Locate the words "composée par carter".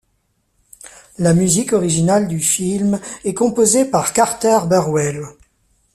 3.35-4.57